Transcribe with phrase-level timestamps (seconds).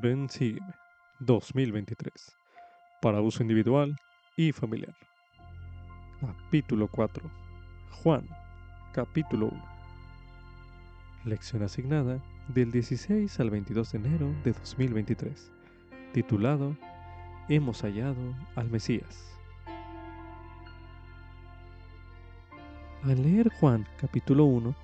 [0.00, 0.74] Ven Sígueme
[1.20, 2.34] 2023
[3.02, 3.94] para uso individual
[4.36, 4.94] y familiar.
[6.20, 7.30] Capítulo 4
[8.02, 8.26] Juan,
[8.94, 9.64] capítulo 1
[11.24, 15.52] Lección asignada del 16 al 22 de enero de 2023,
[16.14, 16.74] titulado
[17.48, 19.36] Hemos hallado al Mesías.
[23.02, 24.74] Al leer Juan capítulo 1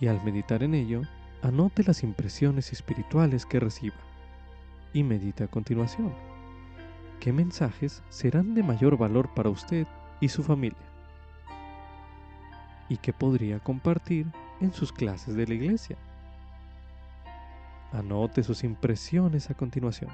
[0.00, 1.00] y al meditar en ello,
[1.42, 4.09] anote las impresiones espirituales que reciba
[4.92, 6.12] y medite a continuación.
[7.20, 9.86] ¿Qué mensajes serán de mayor valor para usted
[10.20, 10.78] y su familia?
[12.88, 14.26] ¿Y qué podría compartir
[14.60, 15.96] en sus clases de la iglesia?
[17.92, 20.10] Anote sus impresiones a continuación.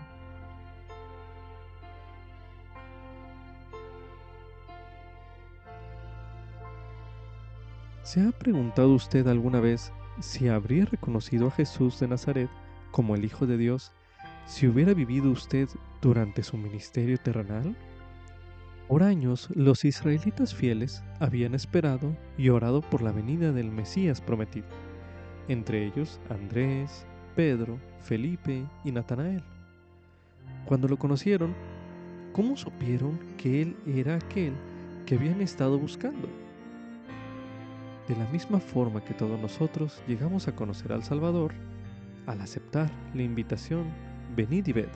[8.03, 12.48] ¿Se ha preguntado usted alguna vez si habría reconocido a Jesús de Nazaret
[12.91, 13.93] como el Hijo de Dios
[14.46, 15.68] si hubiera vivido usted
[16.00, 17.77] durante su ministerio terrenal?
[18.88, 24.66] Por años los israelitas fieles habían esperado y orado por la venida del Mesías prometido,
[25.48, 29.42] entre ellos Andrés, Pedro, Felipe y Natanael.
[30.64, 31.55] Cuando lo conocieron,
[32.33, 34.53] ¿cómo supieron que Él era aquel
[35.05, 36.28] que habían estado buscando?
[38.06, 41.53] De la misma forma que todos nosotros llegamos a conocer al Salvador,
[42.27, 43.86] al aceptar la invitación,
[44.37, 44.89] venid y ved,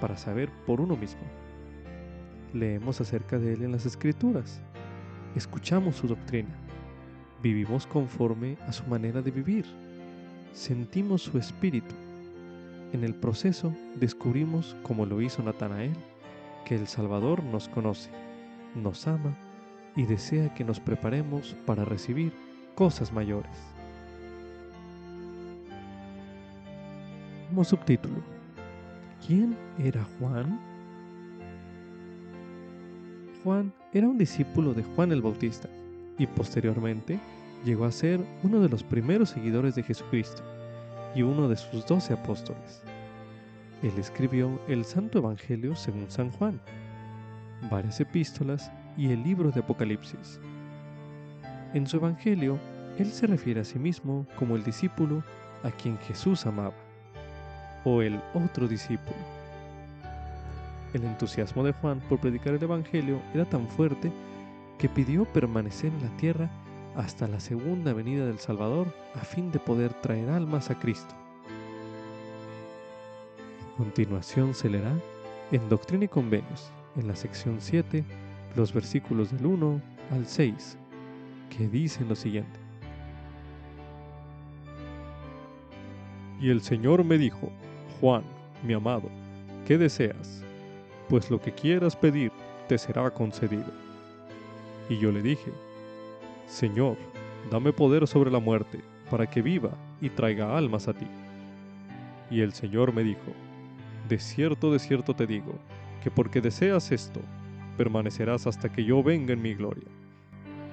[0.00, 1.22] para saber por uno mismo.
[2.52, 4.60] Leemos acerca de Él en las Escrituras,
[5.34, 6.54] escuchamos su doctrina,
[7.42, 9.64] vivimos conforme a su manera de vivir,
[10.52, 11.94] sentimos su espíritu.
[12.92, 15.92] En el proceso descubrimos, como lo hizo Natanael,
[16.64, 18.10] que el Salvador nos conoce,
[18.74, 19.36] nos ama
[19.96, 22.32] y desea que nos preparemos para recibir
[22.74, 23.56] cosas mayores.
[27.64, 28.22] Subtítulo,
[29.26, 30.60] ¿quién era Juan?
[33.42, 35.68] Juan era un discípulo de Juan el Bautista
[36.18, 37.18] y posteriormente
[37.64, 40.42] llegó a ser uno de los primeros seguidores de Jesucristo
[41.14, 42.82] y uno de sus doce apóstoles.
[43.82, 46.60] Él escribió el Santo Evangelio según San Juan,
[47.70, 50.40] varias epístolas y el libro de Apocalipsis.
[51.74, 52.58] En su Evangelio,
[52.98, 55.22] él se refiere a sí mismo como el discípulo
[55.62, 56.74] a quien Jesús amaba,
[57.84, 59.16] o el otro discípulo.
[60.94, 64.10] El entusiasmo de Juan por predicar el Evangelio era tan fuerte
[64.78, 66.50] que pidió permanecer en la tierra
[66.96, 71.14] hasta la segunda venida del Salvador a fin de poder traer almas a Cristo.
[73.74, 74.92] A continuación se leerá
[75.52, 78.04] en Doctrina y Convenios, en la sección 7,
[78.56, 80.76] los versículos del 1 al 6,
[81.56, 82.58] que dicen lo siguiente.
[86.40, 87.50] Y el Señor me dijo,
[88.00, 88.22] Juan,
[88.62, 89.08] mi amado,
[89.66, 90.44] ¿qué deseas?
[91.08, 92.30] Pues lo que quieras pedir
[92.68, 93.72] te será concedido.
[94.88, 95.50] Y yo le dije,
[96.46, 96.96] Señor,
[97.50, 99.70] dame poder sobre la muerte, para que viva
[100.00, 101.06] y traiga almas a ti.
[102.30, 103.32] Y el Señor me dijo,
[104.08, 105.54] De cierto, de cierto te digo,
[106.02, 107.20] que porque deseas esto,
[107.76, 109.88] permanecerás hasta que yo venga en mi gloria,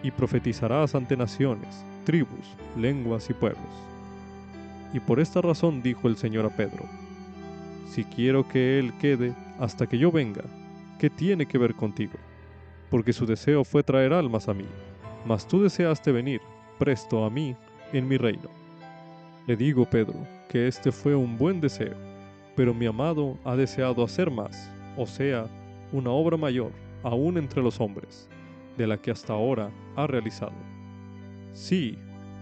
[0.03, 3.63] y profetizarás ante naciones, tribus, lenguas y pueblos.
[4.93, 6.85] Y por esta razón dijo el Señor a Pedro,
[7.85, 10.43] si quiero que Él quede hasta que yo venga,
[10.99, 12.17] ¿qué tiene que ver contigo?
[12.89, 14.65] Porque su deseo fue traer almas a mí,
[15.25, 16.41] mas tú deseaste venir
[16.79, 17.55] presto a mí
[17.93, 18.49] en mi reino.
[19.47, 20.15] Le digo, Pedro,
[20.49, 21.95] que este fue un buen deseo,
[22.55, 25.45] pero mi amado ha deseado hacer más, o sea,
[25.91, 26.71] una obra mayor
[27.03, 28.27] aún entre los hombres,
[28.77, 30.55] de la que hasta ahora ha realizado.
[31.53, 31.97] Sí,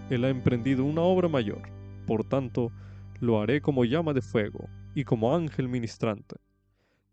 [0.10, 1.62] Él ha emprendido una obra mayor,
[2.08, 2.72] por tanto,
[3.20, 6.36] lo haré como llama de fuego y como ángel ministrante.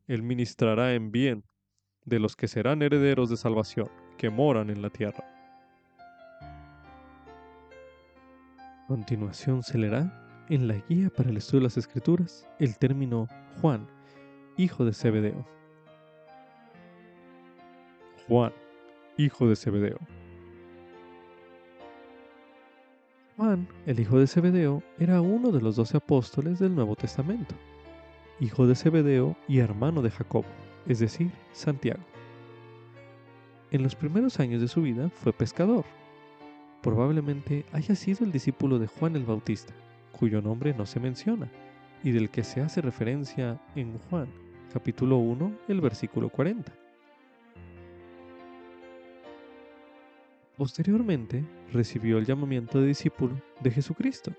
[0.07, 1.45] Él ministrará en bien
[2.05, 5.25] de los que serán herederos de salvación, que moran en la tierra.
[8.69, 13.29] A continuación se leerá en la guía para el estudio de las Escrituras el término
[13.61, 13.87] Juan,
[14.57, 15.47] hijo de Zebedeo.
[18.27, 18.53] Juan,
[19.17, 19.99] hijo de Zebedeo.
[23.37, 27.55] Juan, el hijo de Zebedeo, era uno de los doce apóstoles del Nuevo Testamento,
[28.41, 30.45] hijo de Zebedeo y hermano de Jacob,
[30.87, 32.03] es decir, Santiago.
[33.71, 35.85] En los primeros años de su vida fue pescador.
[36.83, 39.75] Probablemente haya sido el discípulo de Juan el Bautista,
[40.19, 41.51] cuyo nombre no se menciona,
[42.03, 44.29] y del que se hace referencia en Juan,
[44.73, 46.73] capítulo 1, el versículo 40.
[50.57, 54.33] Posteriormente recibió el llamamiento de discípulo de Jesucristo.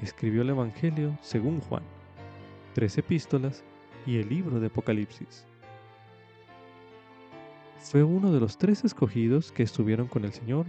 [0.00, 1.82] Escribió el Evangelio según Juan.
[2.74, 3.64] Tres epístolas
[4.04, 5.46] y el libro de Apocalipsis.
[7.78, 10.66] Fue uno de los tres escogidos que estuvieron con el Señor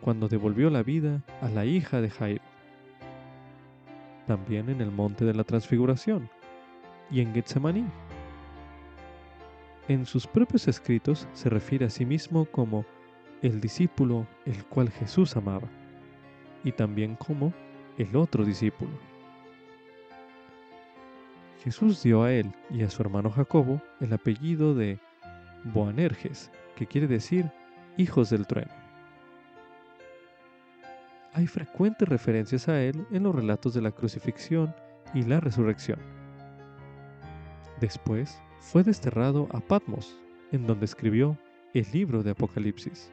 [0.00, 2.42] cuando devolvió la vida a la hija de Jairo.
[4.26, 6.28] También en el monte de la transfiguración
[7.10, 7.84] y en Getsemaní.
[9.88, 12.86] En sus propios escritos se refiere a sí mismo como
[13.42, 15.68] el discípulo el cual Jesús amaba
[16.64, 17.52] y también como
[17.98, 19.11] el otro discípulo.
[21.62, 24.98] Jesús dio a él y a su hermano Jacobo el apellido de
[25.62, 27.48] Boanerges, que quiere decir
[27.96, 28.72] hijos del trueno.
[31.34, 34.74] Hay frecuentes referencias a él en los relatos de la crucifixión
[35.14, 36.00] y la resurrección.
[37.80, 40.18] Después fue desterrado a Patmos,
[40.50, 41.38] en donde escribió
[41.74, 43.12] el libro de Apocalipsis.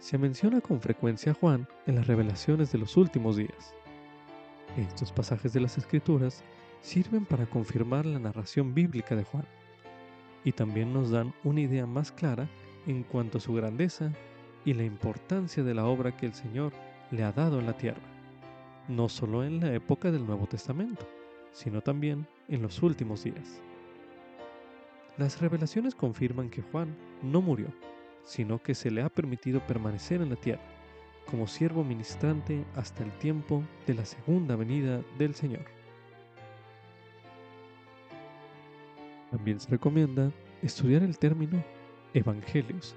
[0.00, 3.74] Se menciona con frecuencia a Juan en las revelaciones de los últimos días.
[4.76, 6.44] Estos pasajes de las Escrituras
[6.80, 9.44] sirven para confirmar la narración bíblica de Juan
[10.44, 12.48] y también nos dan una idea más clara
[12.86, 14.12] en cuanto a su grandeza
[14.64, 16.72] y la importancia de la obra que el Señor
[17.10, 18.00] le ha dado en la tierra,
[18.88, 21.06] no solo en la época del Nuevo Testamento,
[21.52, 23.60] sino también en los últimos días.
[25.18, 27.66] Las revelaciones confirman que Juan no murió,
[28.24, 30.79] sino que se le ha permitido permanecer en la tierra
[31.28, 35.64] como siervo ministrante hasta el tiempo de la segunda venida del Señor.
[39.30, 40.32] También se recomienda
[40.62, 41.62] estudiar el término
[42.14, 42.96] Evangelios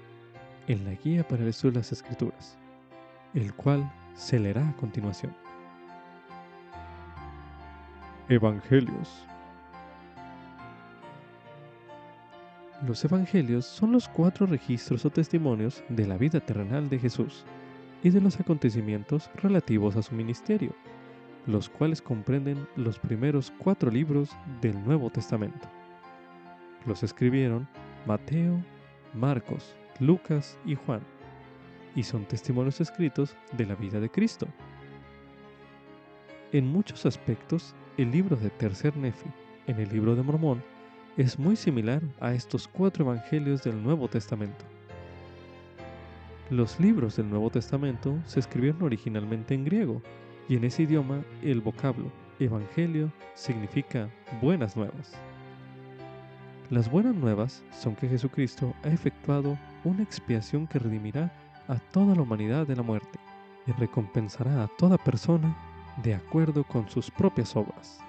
[0.66, 2.58] en la guía para el estudio de las Escrituras,
[3.34, 5.34] el cual se leerá a continuación.
[8.28, 9.24] Evangelios
[12.86, 17.44] Los Evangelios son los cuatro registros o testimonios de la vida terrenal de Jesús
[18.04, 20.72] y de los acontecimientos relativos a su ministerio,
[21.46, 24.30] los cuales comprenden los primeros cuatro libros
[24.60, 25.68] del Nuevo Testamento.
[26.86, 27.66] Los escribieron
[28.06, 28.62] Mateo,
[29.14, 31.00] Marcos, Lucas y Juan,
[31.96, 34.46] y son testimonios escritos de la vida de Cristo.
[36.52, 39.30] En muchos aspectos, el libro de Tercer Nefi,
[39.66, 40.62] en el libro de Mormón,
[41.16, 44.73] es muy similar a estos cuatro evangelios del Nuevo Testamento.
[46.50, 50.02] Los libros del Nuevo Testamento se escribieron originalmente en griego,
[50.46, 54.10] y en ese idioma el vocablo evangelio significa
[54.42, 55.12] buenas nuevas.
[56.68, 61.32] Las buenas nuevas son que Jesucristo ha efectuado una expiación que redimirá
[61.66, 63.18] a toda la humanidad de la muerte
[63.66, 65.56] y recompensará a toda persona
[66.02, 68.00] de acuerdo con sus propias obras.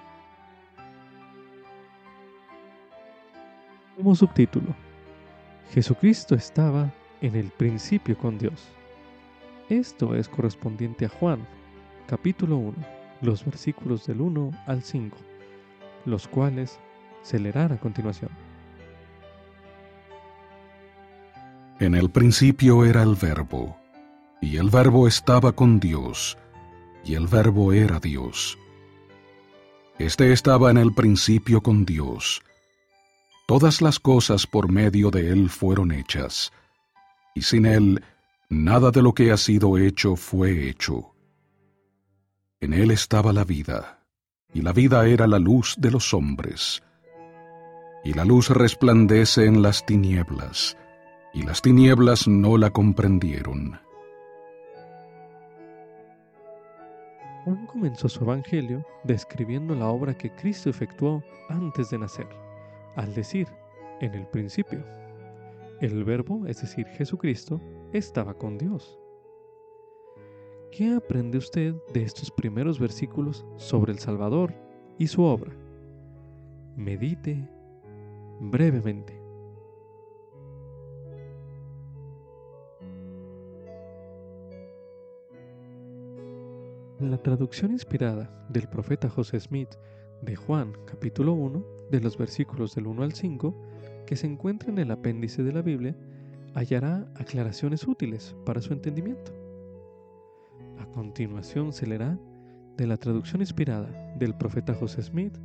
[3.96, 4.74] Como subtítulo,
[5.72, 6.92] Jesucristo estaba
[7.26, 8.68] en el principio con Dios.
[9.68, 11.44] Esto es correspondiente a Juan,
[12.06, 12.74] capítulo 1,
[13.20, 15.16] los versículos del 1 al 5,
[16.04, 16.78] los cuales
[17.22, 18.30] se leerán a continuación.
[21.80, 23.76] En el principio era el verbo,
[24.40, 26.38] y el verbo estaba con Dios,
[27.04, 28.56] y el verbo era Dios.
[29.98, 32.40] Este estaba en el principio con Dios.
[33.48, 36.52] Todas las cosas por medio de él fueron hechas,
[37.36, 38.02] y sin él
[38.48, 41.14] nada de lo que ha sido hecho fue hecho.
[42.60, 44.02] En él estaba la vida,
[44.54, 46.82] y la vida era la luz de los hombres.
[48.04, 50.78] Y la luz resplandece en las tinieblas,
[51.34, 53.78] y las tinieblas no la comprendieron.
[57.44, 62.28] Juan comenzó su evangelio describiendo la obra que Cristo efectuó antes de nacer,
[62.96, 63.46] al decir,
[64.00, 65.05] en el principio.
[65.80, 67.60] El verbo, es decir, Jesucristo,
[67.92, 68.98] estaba con Dios.
[70.72, 74.54] ¿Qué aprende usted de estos primeros versículos sobre el Salvador
[74.98, 75.52] y su obra?
[76.76, 77.46] Medite
[78.40, 79.20] brevemente.
[87.00, 89.74] En la traducción inspirada del profeta José Smith
[90.22, 93.54] de Juan capítulo 1, de los versículos del 1 al 5,
[94.06, 95.96] que se encuentra en el apéndice de la Biblia,
[96.54, 99.32] hallará aclaraciones útiles para su entendimiento.
[100.78, 102.18] A continuación se leerá
[102.76, 105.36] de la traducción inspirada del profeta José Smith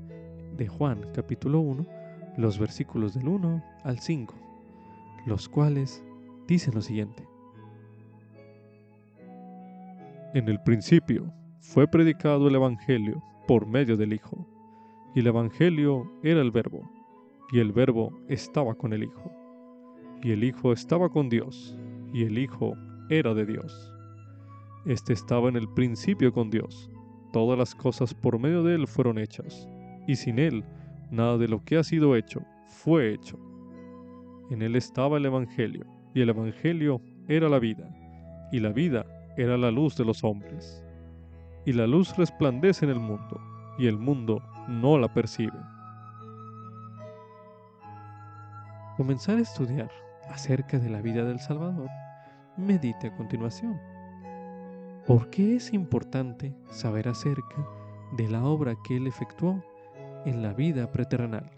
[0.58, 1.86] de Juan capítulo 1,
[2.38, 4.34] los versículos del 1 al 5,
[5.25, 6.03] los cuales
[6.48, 7.27] dicen lo siguiente.
[10.34, 14.48] En el principio fue predicado el Evangelio por medio del Hijo,
[15.13, 16.89] y el Evangelio era el Verbo,
[17.51, 19.31] y el Verbo estaba con el Hijo,
[20.24, 21.77] y el Hijo estaba con Dios,
[22.13, 22.75] y el Hijo
[23.10, 23.93] era de Dios.
[24.86, 26.89] Este estaba en el principio con Dios.
[27.34, 29.67] todas las cosas por medio de Él fueron hechas,
[30.05, 30.65] y sin Él
[31.12, 33.39] nada de lo que ha sido hecho fue hecho.
[34.50, 37.89] En Él estaba el Evangelio, y el Evangelio era la vida,
[38.51, 39.05] y la vida
[39.38, 40.84] era la luz de los hombres.
[41.65, 43.39] Y la luz resplandece en el mundo,
[43.77, 45.71] y el mundo no la percibe.
[48.98, 49.90] Comenzar a estudiar
[50.30, 51.90] acerca de la vida del Salvador,
[52.58, 53.80] medite a continuación.
[55.08, 57.66] ¿Por qué es importante saber acerca
[58.18, 59.64] de la obra que Él efectuó
[60.26, 61.50] en la vida preterrenal?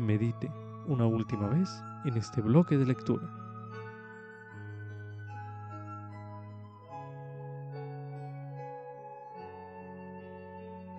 [0.00, 0.50] Medite
[0.88, 1.70] una última vez
[2.04, 3.28] en este bloque de lectura.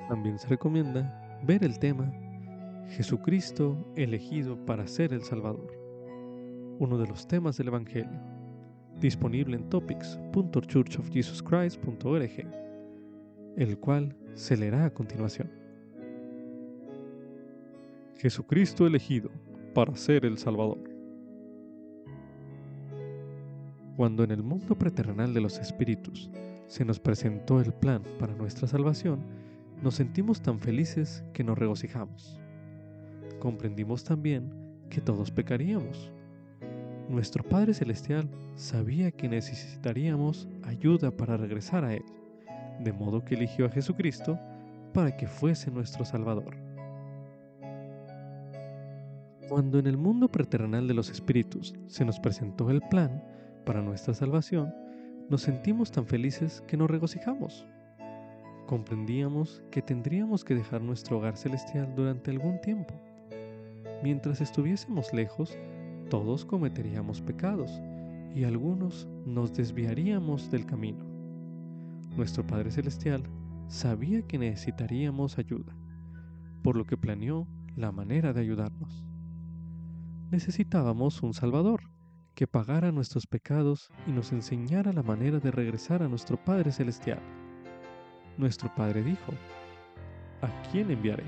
[0.08, 2.10] También se recomienda ver el tema
[2.90, 5.72] Jesucristo elegido para ser el Salvador,
[6.80, 8.20] uno de los temas del Evangelio,
[9.00, 12.32] disponible en topics.churchofjesuschrist.org,
[13.58, 15.52] el cual se leerá a continuación.
[18.18, 19.30] Jesucristo elegido
[19.76, 20.90] para ser el Salvador.
[23.96, 26.32] Cuando en el mundo preterrenal de los espíritus
[26.66, 29.20] se nos presentó el plan para nuestra salvación,
[29.84, 32.40] nos sentimos tan felices que nos regocijamos.
[33.40, 34.52] Comprendimos también
[34.90, 36.12] que todos pecaríamos.
[37.08, 42.04] Nuestro Padre Celestial sabía que necesitaríamos ayuda para regresar a Él,
[42.80, 44.38] de modo que eligió a Jesucristo
[44.94, 46.56] para que fuese nuestro Salvador.
[49.48, 53.24] Cuando en el mundo preterrenal de los espíritus se nos presentó el plan
[53.66, 54.74] para nuestra salvación,
[55.30, 57.66] nos sentimos tan felices que nos regocijamos
[58.70, 62.94] comprendíamos que tendríamos que dejar nuestro hogar celestial durante algún tiempo.
[64.04, 65.58] Mientras estuviésemos lejos,
[66.10, 67.72] todos cometeríamos pecados
[68.36, 71.06] y algunos nos desviaríamos del camino.
[72.16, 73.24] Nuestro Padre Celestial
[73.68, 75.76] sabía que necesitaríamos ayuda,
[76.64, 79.06] por lo que planeó la manera de ayudarnos.
[80.32, 81.82] Necesitábamos un Salvador
[82.36, 87.20] que pagara nuestros pecados y nos enseñara la manera de regresar a nuestro Padre Celestial
[88.40, 89.34] nuestro Padre dijo,
[90.42, 91.26] ¿a quién enviaré?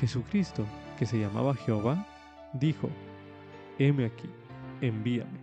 [0.00, 0.66] Jesucristo,
[1.00, 2.06] que se llamaba Jehová,
[2.52, 2.90] dijo,
[3.78, 4.28] heme aquí,
[4.82, 5.40] envíame.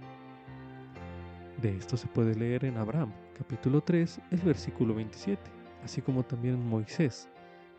[1.59, 5.41] De esto se puede leer en Abraham, capítulo 3, el versículo 27,
[5.83, 7.27] así como también en Moisés,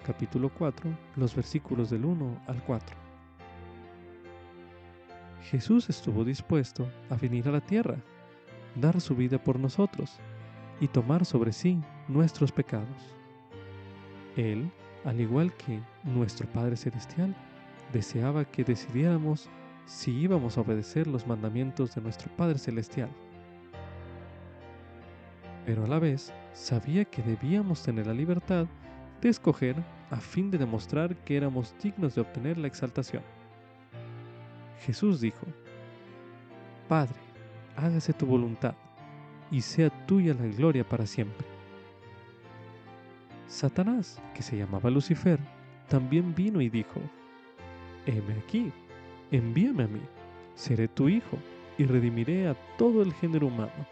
[0.05, 2.97] capítulo 4, los versículos del 1 al 4.
[5.43, 7.99] Jesús estuvo dispuesto a venir a la tierra,
[8.75, 10.19] dar su vida por nosotros
[10.81, 13.15] y tomar sobre sí nuestros pecados.
[14.37, 14.69] Él,
[15.05, 17.37] al igual que nuestro Padre Celestial,
[17.93, 19.49] deseaba que decidiéramos
[19.87, 23.09] si íbamos a obedecer los mandamientos de nuestro Padre Celestial.
[25.65, 28.67] Pero a la vez sabía que debíamos tener la libertad
[29.21, 29.77] de escoger
[30.11, 33.23] a fin de demostrar que éramos dignos de obtener la exaltación.
[34.81, 35.47] Jesús dijo,
[36.89, 37.17] Padre,
[37.77, 38.75] hágase tu voluntad
[39.51, 41.47] y sea tuya la gloria para siempre.
[43.47, 45.39] Satanás, que se llamaba Lucifer,
[45.89, 47.01] también vino y dijo,
[48.09, 48.73] Heme aquí,
[49.31, 50.01] envíame a mí,
[50.55, 51.39] seré tu hijo
[51.79, 53.87] y redimiré a todo el género humano,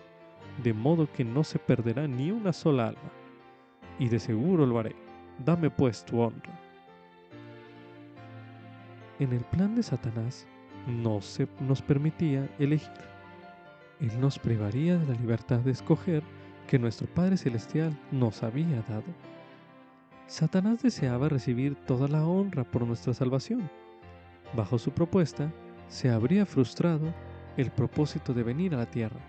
[0.65, 3.13] de modo que no se perderá ni una sola alma,
[3.99, 4.97] y de seguro lo haré,
[5.45, 6.61] dame pues tu honra.
[9.21, 10.47] En el plan de Satanás
[10.89, 13.17] no se nos permitía elegir
[14.01, 16.23] él nos privaría de la libertad de escoger
[16.69, 19.05] que nuestro Padre Celestial nos había dado.
[20.27, 23.71] Satanás deseaba recibir toda la honra por nuestra salvación.
[24.55, 25.53] Bajo su propuesta,
[25.89, 27.13] se habría frustrado
[27.57, 29.21] el propósito de venir a la tierra.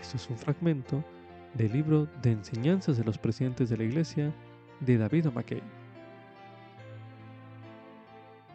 [0.00, 1.02] Esto es un fragmento
[1.54, 4.32] del libro de enseñanzas de los presidentes de la iglesia
[4.80, 5.62] de David O'Mackey.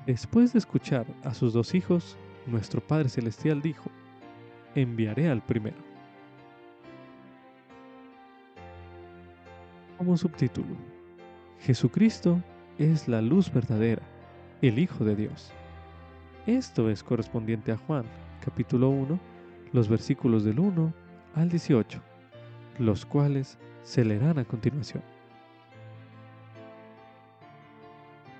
[0.05, 3.89] Después de escuchar a sus dos hijos, nuestro Padre Celestial dijo,
[4.73, 5.77] enviaré al primero.
[9.97, 10.75] Como subtítulo,
[11.59, 12.41] Jesucristo
[12.77, 14.03] es la luz verdadera,
[14.61, 15.51] el Hijo de Dios.
[16.45, 18.05] Esto es correspondiente a Juan,
[18.43, 19.19] capítulo 1,
[19.73, 20.93] los versículos del 1
[21.35, 21.99] al 18,
[22.79, 25.03] los cuales se leerán a continuación.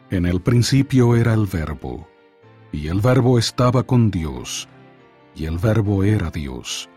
[0.10, 2.08] En el principio era el verbo
[2.72, 4.68] y el verbo estaba con Dios,
[5.36, 6.90] y el verbo era Dios.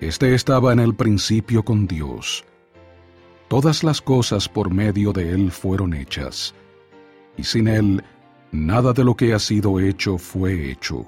[0.00, 2.44] Este estaba en el principio con Dios.
[3.48, 6.54] Todas las cosas por medio de Él fueron hechas,
[7.38, 8.04] y sin Él
[8.52, 11.06] nada de lo que ha sido hecho fue hecho.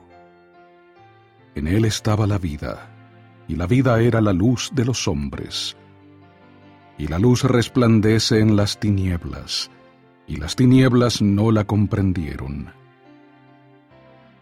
[1.55, 2.89] En Él estaba la vida,
[3.49, 5.77] y la vida era la luz de los hombres.
[7.01, 9.71] y la luz resplandece en las tinieblas,
[10.27, 12.75] y las tinieblas no la comprendieron.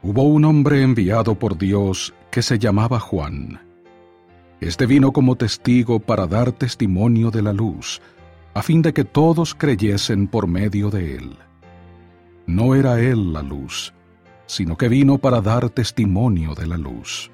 [0.03, 3.61] Hubo un hombre enviado por Dios que se llamaba Juan.
[4.61, 8.03] Este vino como testigo para dar testimonio de la luz,
[8.55, 11.39] a fin de que todos creyesen por medio de él.
[12.49, 13.93] No era él la luz,
[14.47, 17.31] sino que vino para dar testimonio de la luz.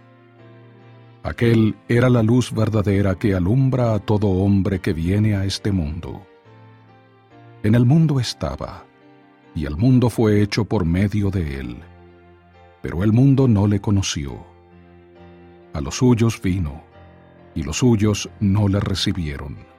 [1.22, 6.26] Aquel era la luz verdadera que alumbra a todo hombre que viene a este mundo.
[7.62, 8.86] En el mundo estaba,
[9.54, 11.76] y el mundo fue hecho por medio de él,
[12.82, 14.44] pero el mundo no le conoció.
[15.74, 16.82] A los suyos vino,
[17.54, 19.73] y los suyos no le recibieron.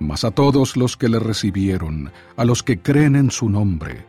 [0.00, 4.04] Mas a todos los que le recibieron, a los que creen en su nombre,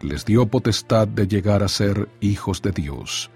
[0.00, 3.30] les dio potestad de llegar a ser hijos de Dios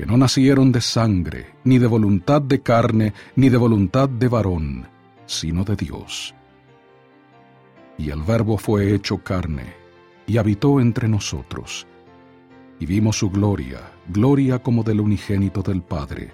[0.00, 4.88] que no nacieron de sangre, ni de voluntad de carne, ni de voluntad de varón,
[5.26, 6.34] sino de Dios.
[7.98, 9.74] Y el Verbo fue hecho carne,
[10.26, 11.86] y habitó entre nosotros.
[12.78, 16.32] Y vimos su gloria, gloria como del unigénito del Padre,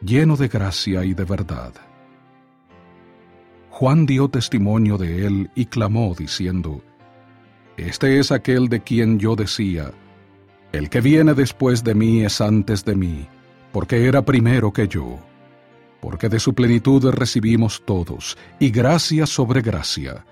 [0.00, 1.72] lleno de gracia y de verdad.
[3.74, 6.80] Juan dio testimonio de él y clamó diciendo,
[7.76, 9.90] Este es aquel de quien yo decía,
[10.70, 13.26] el que viene después de mí es antes de mí,
[13.72, 15.18] porque era primero que yo.
[16.00, 20.24] Porque de su plenitud recibimos todos, y gracia sobre gracia.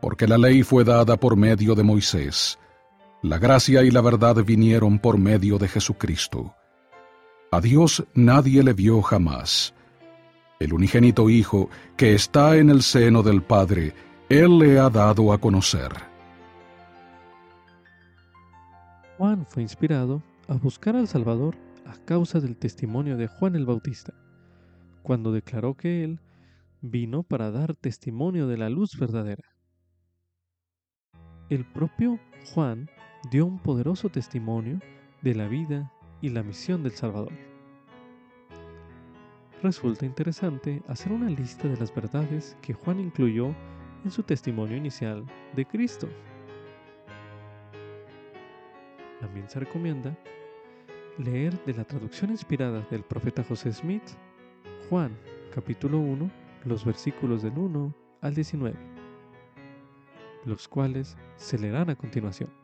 [0.00, 2.58] Porque la ley fue dada por medio de Moisés.
[3.22, 6.56] La gracia y la verdad vinieron por medio de Jesucristo.
[7.52, 9.72] A Dios nadie le vio jamás.
[10.62, 13.94] El unigénito Hijo, que está en el seno del Padre,
[14.28, 15.90] Él le ha dado a conocer.
[19.18, 24.14] Juan fue inspirado a buscar al Salvador a causa del testimonio de Juan el Bautista,
[25.02, 26.20] cuando declaró que él
[26.80, 29.44] vino para dar testimonio de la luz verdadera.
[31.50, 32.18] El propio
[32.54, 32.88] Juan
[33.30, 34.80] dio un poderoso testimonio
[35.22, 37.51] de la vida y la misión del Salvador.
[39.62, 43.54] Resulta interesante hacer una lista de las verdades que Juan incluyó
[44.04, 46.08] en su testimonio inicial de Cristo.
[49.20, 50.18] También se recomienda
[51.16, 54.02] leer de la traducción inspirada del profeta José Smith,
[54.90, 55.16] Juan
[55.54, 56.28] capítulo 1,
[56.64, 58.76] los versículos del 1 al 19,
[60.44, 62.61] los cuales se leerán a continuación.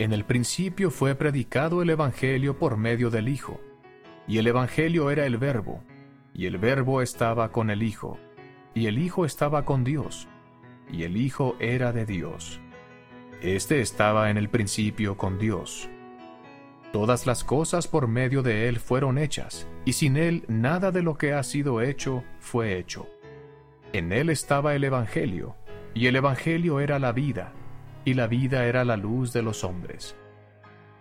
[0.00, 3.60] En el principio fue predicado el Evangelio por medio del Hijo,
[4.26, 5.84] y el Evangelio era el Verbo,
[6.32, 8.18] y el Verbo estaba con el Hijo,
[8.72, 10.26] y el Hijo estaba con Dios,
[10.90, 12.62] y el Hijo era de Dios.
[13.42, 15.90] Este estaba en el principio con Dios.
[16.94, 21.18] Todas las cosas por medio de Él fueron hechas, y sin Él nada de lo
[21.18, 23.06] que ha sido hecho fue hecho.
[23.92, 25.56] En Él estaba el Evangelio,
[25.92, 27.52] y el Evangelio era la vida,
[28.04, 30.16] y la vida era la luz de los hombres.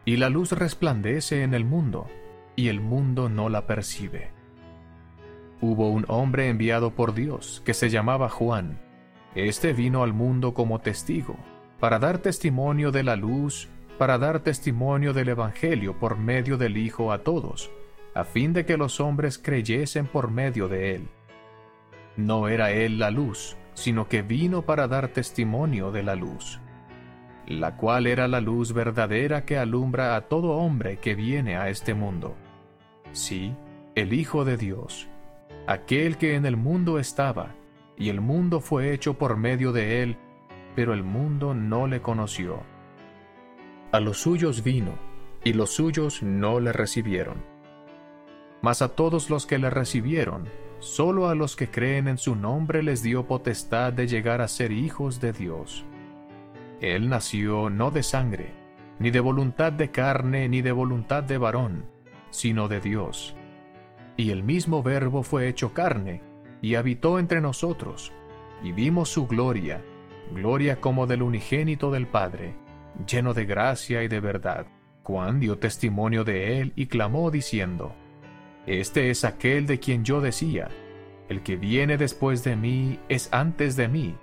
[0.06, 2.08] Y la luz resplandece en el mundo,
[2.56, 4.32] y el mundo no la percibe.
[5.62, 8.80] Hubo un hombre enviado por Dios, que se llamaba Juan.
[9.36, 11.38] Este vino al mundo como testigo
[11.80, 17.12] para dar testimonio de la luz, para dar testimonio del Evangelio por medio del Hijo
[17.12, 17.72] a todos,
[18.14, 21.08] a fin de que los hombres creyesen por medio de él.
[22.18, 26.60] No era él la luz, sino que vino para dar testimonio de la luz,
[27.50, 31.96] la cual era la luz verdadera que alumbra a todo hombre que viene a este
[31.96, 32.36] mundo.
[33.12, 33.56] Sí,
[33.96, 35.10] el Hijo de Dios,
[35.66, 37.56] aquel que en el mundo estaba,
[37.98, 40.18] y el mundo fue hecho por medio de él,
[40.76, 42.62] pero el mundo no le conoció.
[43.92, 44.94] A los suyos vino,
[45.44, 47.44] y los suyos no le recibieron.
[48.62, 52.84] Mas a todos los que le recibieron, solo a los que creen en su nombre
[52.84, 55.84] les dio potestad de llegar a ser hijos de Dios.
[56.82, 58.54] Él nació no de sangre,
[59.00, 61.86] ni de voluntad de carne, ni de voluntad de varón,
[62.30, 63.36] sino de Dios.
[64.18, 66.22] Y el mismo Verbo fue hecho carne,
[66.62, 68.14] y habitó entre nosotros,
[68.64, 69.82] y vimos su gloria,
[70.34, 72.56] gloria como del unigénito del Padre,
[73.08, 74.68] lleno de gracia y de verdad.
[75.04, 77.96] Juan dio testimonio de él y clamó diciendo,
[78.68, 80.70] Este es aquel de quien yo decía,
[81.30, 84.16] el que viene después de mí es antes de mí,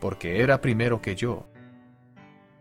[0.00, 1.46] porque era primero que yo.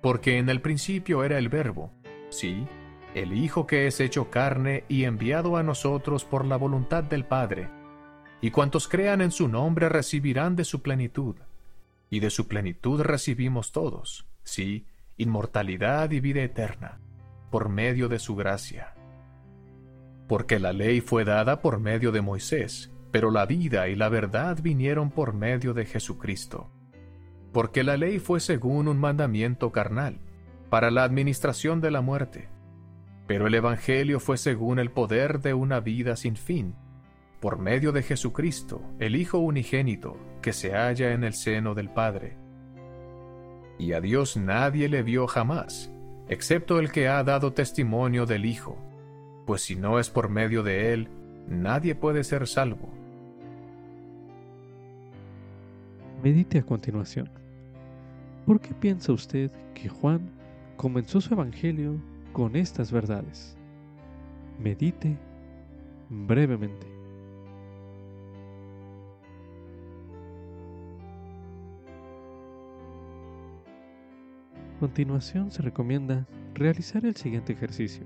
[0.01, 1.93] Porque en el principio era el verbo,
[2.29, 2.65] sí,
[3.13, 7.69] el Hijo que es hecho carne y enviado a nosotros por la voluntad del Padre,
[8.41, 11.35] y cuantos crean en su nombre recibirán de su plenitud
[12.09, 14.85] y de su plenitud recibimos todos, sí,
[15.17, 16.99] inmortalidad y vida eterna,
[17.51, 18.95] por medio de su gracia.
[20.27, 24.57] porque la ley fue dada por medio de Moisés, pero la vida y la verdad
[24.61, 26.71] vinieron por medio de Jesucristo.
[27.51, 30.19] Porque la ley fue según un mandamiento carnal,
[30.69, 32.47] para la administración de la muerte,
[33.27, 36.75] pero el Evangelio fue según el poder de una vida sin fin,
[37.39, 42.37] por medio de Jesucristo, el Hijo unigénito, que se halla en el seno del Padre.
[43.79, 45.91] Y a Dios nadie le vio jamás,
[46.29, 48.77] excepto el que ha dado testimonio del Hijo,
[49.45, 51.09] pues si no es por medio de él,
[51.47, 52.93] nadie puede ser salvo.
[56.23, 57.40] Medite a continuación.
[58.45, 60.29] ¿Por qué piensa usted que Juan
[60.81, 62.01] comenzó su evangelio
[62.33, 63.57] con estas verdades.
[64.59, 65.17] Medite
[66.09, 66.87] brevemente.
[74.75, 76.25] A continuación se recomienda
[76.55, 78.03] realizar el siguiente ejercicio.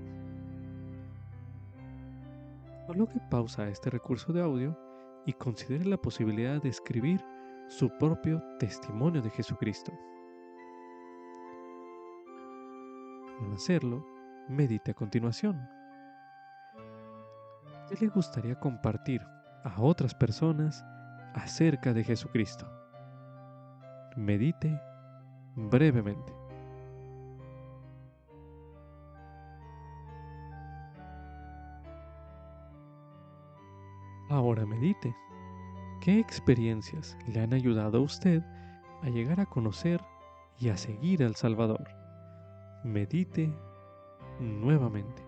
[2.86, 4.78] Coloque pausa a este recurso de audio
[5.24, 7.24] y considere la posibilidad de escribir
[7.68, 9.92] su propio testimonio de Jesucristo.
[13.40, 14.04] Al hacerlo,
[14.48, 15.68] medite a continuación.
[17.88, 19.20] ¿Qué le gustaría compartir
[19.62, 20.84] a otras personas
[21.34, 22.66] acerca de Jesucristo?
[24.16, 24.80] Medite
[25.54, 26.32] brevemente.
[34.30, 35.14] Ahora medite.
[36.00, 38.42] ¿Qué experiencias le han ayudado a usted
[39.02, 40.00] a llegar a conocer
[40.58, 41.85] y a seguir al Salvador?
[42.86, 43.52] Medite
[44.38, 45.22] nuevamente.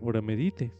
[0.00, 0.72] Ahora medite.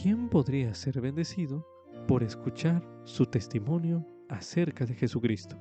[0.00, 1.66] ¿Quién podría ser bendecido
[2.06, 5.56] por escuchar su testimonio acerca de Jesucristo?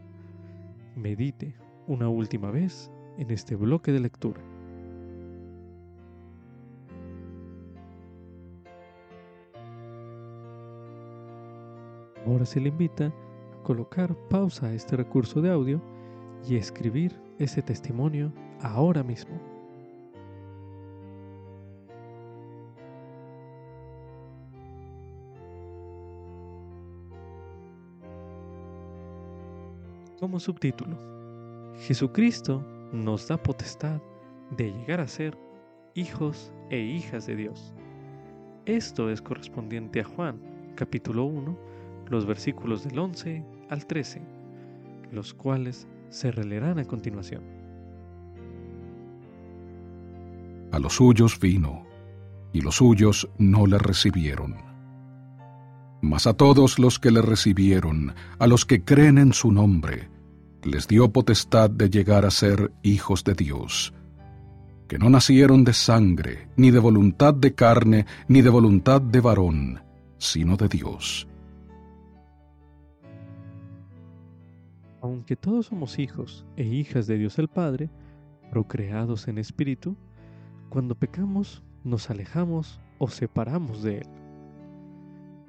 [0.98, 1.56] Medite
[1.88, 4.59] una última vez en este bloque de lectura.
[12.30, 15.82] Ahora se le invita a colocar pausa a este recurso de audio
[16.48, 19.42] y escribir ese testimonio ahora mismo.
[30.20, 31.00] Como subtítulo,
[31.80, 32.63] Jesucristo
[32.94, 34.00] nos da potestad
[34.56, 35.36] de llegar a ser
[35.96, 37.74] hijos e hijas de Dios.
[38.68, 40.39] Esto es correspondiente a Juan,
[40.76, 41.68] capítulo 1,
[42.10, 44.22] los versículos del 11 al 13,
[45.12, 47.43] los cuales se releerán a continuación.
[50.72, 51.86] A los suyos vino,
[52.54, 54.56] y los suyos no le recibieron.
[56.02, 60.10] Mas a todos los que le recibieron, a los que creen en su nombre,
[60.63, 63.93] les dio potestad de llegar a ser hijos de Dios,
[64.88, 69.82] que no nacieron de sangre, ni de voluntad de carne, ni de voluntad de varón,
[70.17, 71.29] sino de Dios.
[75.01, 77.89] Aunque todos somos hijos e hijas de Dios el Padre,
[78.51, 79.95] procreados en espíritu,
[80.69, 84.07] cuando pecamos nos alejamos o separamos de Él.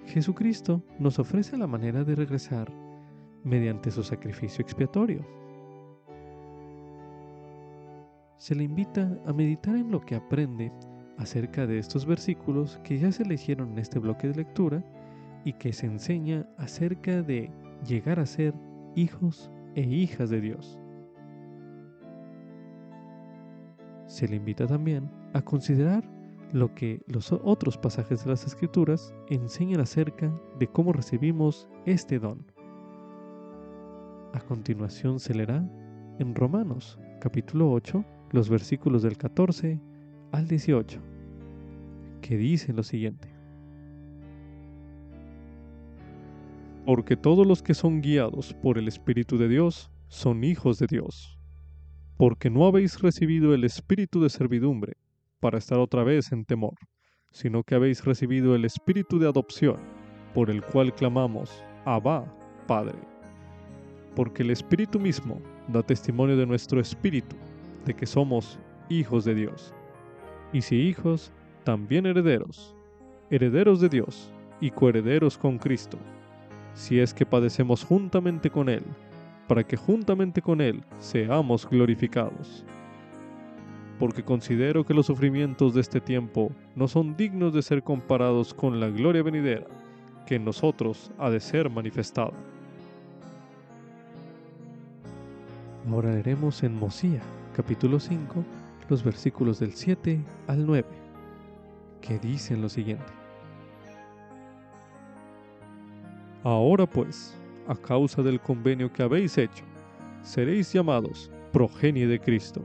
[0.07, 2.73] Jesucristo nos ofrece la manera de regresar
[3.45, 5.25] mediante su sacrificio expiatorio.
[8.37, 10.73] Se le invita a meditar en lo que aprende
[11.19, 14.83] acerca de estos versículos que ya se leyeron en este bloque de lectura
[15.45, 17.51] y que se enseña acerca de
[17.87, 18.55] llegar a ser
[18.95, 20.79] hijos e hijas de Dios.
[24.07, 26.05] Se le invita también a considerar
[26.53, 32.45] lo que los otros pasajes de las Escrituras enseñan acerca de cómo recibimos este don.
[34.33, 35.65] A continuación se leerá
[36.19, 39.81] en Romanos capítulo 8 los versículos del 14
[40.33, 41.01] al 18,
[42.21, 43.30] que dicen lo siguiente.
[46.93, 51.39] Porque todos los que son guiados por el Espíritu de Dios son hijos de Dios.
[52.17, 54.95] Porque no habéis recibido el espíritu de servidumbre
[55.39, 56.75] para estar otra vez en temor,
[57.31, 59.77] sino que habéis recibido el espíritu de adopción,
[60.35, 62.25] por el cual clamamos, Abba,
[62.67, 62.99] Padre.
[64.17, 67.37] Porque el Espíritu mismo da testimonio de nuestro espíritu,
[67.87, 69.73] de que somos hijos de Dios.
[70.53, 71.31] Y si hijos,
[71.63, 72.75] también herederos,
[73.31, 75.97] herederos de Dios y coherederos con Cristo
[76.75, 78.85] si es que padecemos juntamente con Él,
[79.49, 82.65] para que juntamente con Él seamos glorificados.
[83.99, 88.81] Porque considero que los sufrimientos de este tiempo no son dignos de ser comparados con
[88.81, 89.67] la gloria venidera,
[90.27, 92.33] que en nosotros ha de ser manifestada.
[95.91, 97.21] Ahora leeremos en Mosía,
[97.55, 98.45] capítulo 5,
[98.89, 100.87] los versículos del 7 al 9,
[102.01, 103.20] que dicen lo siguiente.
[106.43, 107.37] Ahora pues,
[107.69, 109.65] a causa del convenio que habéis hecho,
[110.23, 112.63] seréis llamados progenie de Cristo,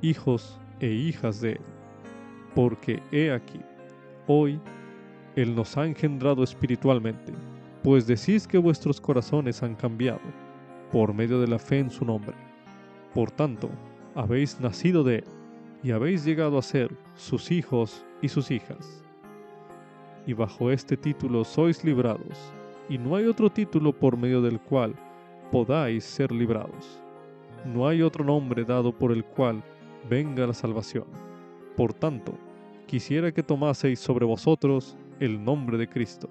[0.00, 1.60] hijos e hijas de Él,
[2.54, 3.60] porque he aquí,
[4.26, 4.58] hoy,
[5.36, 7.34] Él nos ha engendrado espiritualmente,
[7.82, 10.20] pues decís que vuestros corazones han cambiado
[10.90, 12.34] por medio de la fe en su nombre.
[13.12, 13.68] Por tanto,
[14.14, 15.24] habéis nacido de Él
[15.82, 19.04] y habéis llegado a ser sus hijos y sus hijas.
[20.26, 22.52] Y bajo este título sois librados,
[22.88, 24.94] y no hay otro título por medio del cual
[25.50, 27.00] podáis ser librados.
[27.64, 29.62] No hay otro nombre dado por el cual
[30.08, 31.04] venga la salvación.
[31.76, 32.34] Por tanto,
[32.86, 36.28] quisiera que tomaseis sobre vosotros el nombre de Cristo,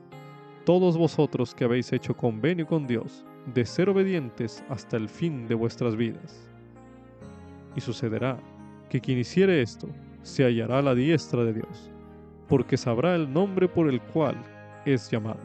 [0.66, 5.56] todos vosotros que habéis hecho convenio con Dios, de ser obedientes hasta el fin de
[5.56, 6.50] vuestras vidas.
[7.76, 8.38] Y sucederá
[8.90, 9.88] que quien hiciere esto
[10.22, 11.90] se hallará la diestra de Dios,
[12.48, 14.36] porque sabrá el nombre por el cual
[14.86, 15.40] es llamado,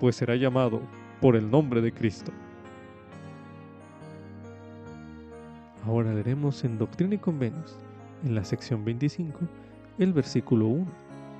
[0.00, 0.80] pues será llamado
[1.20, 2.32] por el nombre de Cristo.
[5.86, 7.78] Ahora leeremos en Doctrina y Convenios,
[8.24, 9.38] en la sección 25,
[9.98, 10.86] el versículo 1,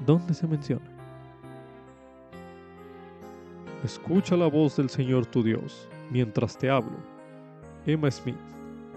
[0.07, 0.87] donde se menciona.
[3.83, 6.99] Escucha la voz del Señor tu Dios mientras te hablo.
[7.87, 8.37] Emma Smith,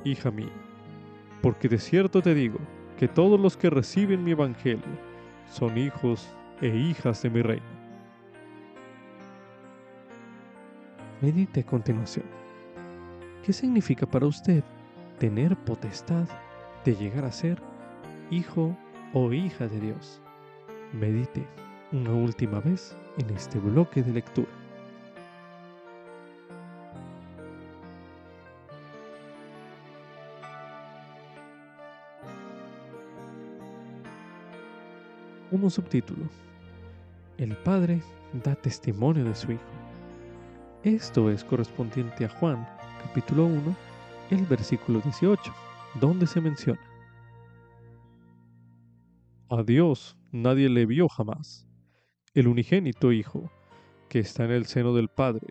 [0.04, 0.52] hija mía,
[1.42, 2.60] porque de cierto te digo
[2.98, 4.84] que todos los que reciben mi evangelio
[5.50, 6.28] son hijos
[6.62, 7.83] e hijas de mi reino.
[11.24, 12.26] Medite a continuación.
[13.46, 14.62] ¿Qué significa para usted
[15.20, 16.28] tener potestad
[16.84, 17.62] de llegar a ser
[18.30, 18.76] hijo
[19.14, 20.22] o hija de Dios?
[20.92, 21.48] Medite
[21.94, 24.50] una última vez en este bloque de lectura.
[35.50, 36.26] Como subtítulo,
[37.38, 38.02] El Padre
[38.44, 39.83] da testimonio de su Hijo.
[40.84, 42.68] Esto es correspondiente a Juan,
[43.02, 43.76] capítulo 1,
[44.32, 45.54] el versículo 18,
[46.02, 46.82] donde se menciona.
[49.50, 51.66] A Dios nadie le vio jamás.
[52.34, 53.50] El unigénito Hijo,
[54.10, 55.48] que está en el seno del Padre,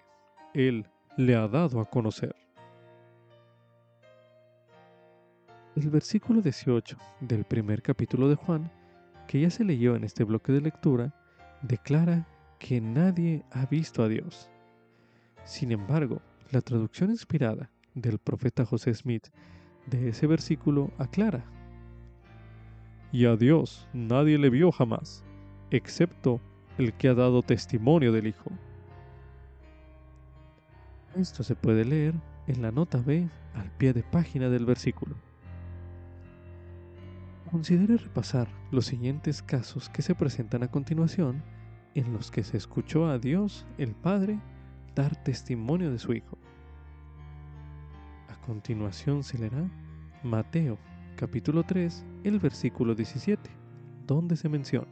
[0.52, 2.36] Él le ha dado a conocer.
[5.76, 8.70] El versículo 18 del primer capítulo de Juan
[9.26, 11.14] que ya se leyó en este bloque de lectura,
[11.62, 14.51] declara que nadie ha visto a Dios.
[15.44, 19.28] Sin embargo, la traducción inspirada del profeta José Smith
[19.86, 21.44] de ese versículo aclara,
[23.10, 25.24] y a Dios nadie le vio jamás,
[25.70, 26.40] excepto
[26.78, 28.50] el que ha dado testimonio del Hijo.
[31.14, 32.14] Esto se puede leer
[32.46, 35.14] en la nota B al pie de página del versículo.
[37.50, 41.42] Considere repasar los siguientes casos que se presentan a continuación
[41.94, 44.40] en los que se escuchó a Dios el Padre
[44.94, 46.38] dar testimonio de su Hijo.
[48.28, 49.68] A continuación se leerá
[50.22, 50.78] Mateo
[51.16, 53.50] capítulo 3, el versículo 17,
[54.06, 54.90] donde se menciona.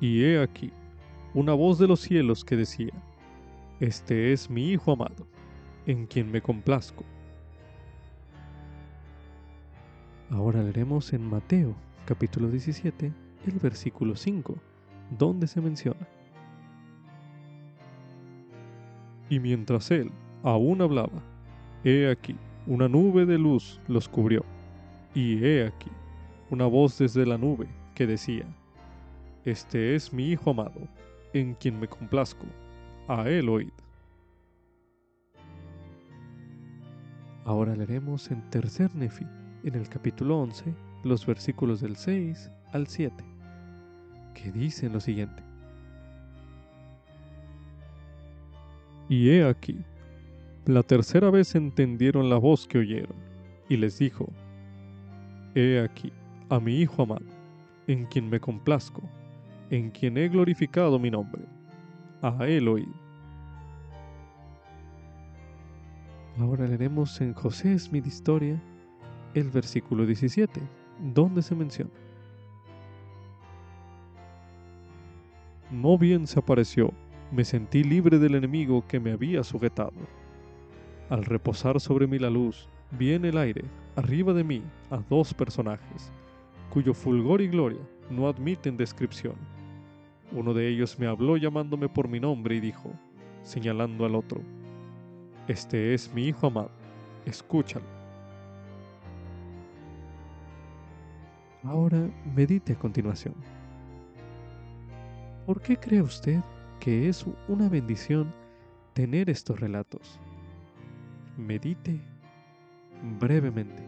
[0.00, 0.72] Y he aquí
[1.34, 2.92] una voz de los cielos que decía,
[3.80, 5.26] Este es mi Hijo amado,
[5.86, 7.04] en quien me complazco
[10.30, 13.10] Ahora leeremos en Mateo capítulo 17
[13.46, 14.56] el versículo 5,
[15.18, 16.06] donde se menciona.
[19.30, 20.10] Y mientras él
[20.42, 21.22] aún hablaba,
[21.84, 22.36] he aquí,
[22.66, 24.44] una nube de luz los cubrió,
[25.14, 25.90] y he aquí,
[26.50, 28.44] una voz desde la nube que decía,
[29.44, 30.88] Este es mi Hijo amado,
[31.32, 32.46] en quien me complazco,
[33.06, 33.72] a él oíd.
[37.44, 39.26] Ahora leeremos en tercer Nefi
[39.64, 43.24] en el capítulo 11, los versículos del 6 al 7,
[44.34, 45.47] que dicen lo siguiente.
[49.08, 49.78] Y he aquí,
[50.66, 53.16] la tercera vez entendieron la voz que oyeron,
[53.68, 54.30] y les dijo,
[55.54, 56.12] He aquí
[56.50, 57.24] a mi Hijo amado,
[57.86, 59.02] en quien me complazco,
[59.70, 61.42] en quien he glorificado mi nombre,
[62.20, 62.88] a él oíd.
[66.38, 68.62] Ahora leeremos en José Smith Historia
[69.34, 70.60] el versículo 17,
[71.14, 71.90] donde se menciona.
[75.70, 76.92] No bien se apareció,
[77.30, 79.92] me sentí libre del enemigo que me había sujetado.
[81.10, 83.64] Al reposar sobre mí la luz, vi en el aire,
[83.96, 86.10] arriba de mí, a dos personajes,
[86.70, 89.34] cuyo fulgor y gloria no admiten descripción.
[90.32, 92.90] Uno de ellos me habló llamándome por mi nombre y dijo,
[93.42, 94.40] señalando al otro,
[95.46, 96.70] Este es mi Hijo amado,
[97.24, 97.86] escúchalo.
[101.64, 103.34] Ahora medite a continuación.
[105.46, 106.40] ¿Por qué cree usted
[106.80, 108.32] que es una bendición
[108.94, 110.18] tener estos relatos?
[111.36, 112.00] Medite
[113.18, 113.82] brevemente.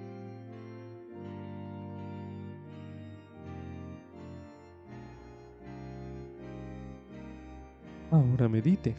[8.11, 8.97] Ahora medite.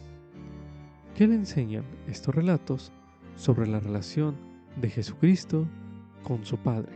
[1.14, 2.92] ¿Qué le enseñan estos relatos
[3.36, 4.36] sobre la relación
[4.80, 5.66] de Jesucristo
[6.22, 6.92] con su Padre?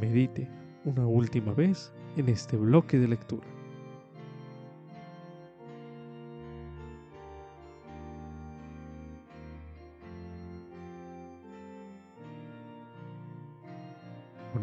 [0.00, 0.48] Medite
[0.84, 3.53] una última vez en este bloque de lectura.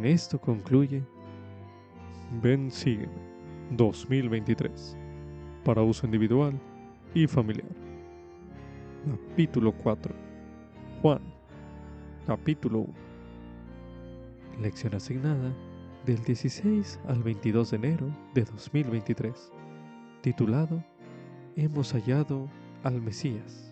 [0.02, 1.04] Con esto concluye
[2.42, 3.14] Ven Sígueme
[3.70, 4.98] 2023
[5.64, 6.60] para uso individual
[7.14, 7.70] y familiar.
[9.30, 10.12] Capítulo 4.
[11.04, 11.22] Juan.
[12.26, 12.94] Capítulo 1.
[14.64, 15.54] Lección asignada
[16.08, 19.52] del 16 al 22 de enero de 2023.
[20.22, 20.84] Titulado
[21.56, 22.50] Hemos hallado
[22.82, 23.71] al Mesías.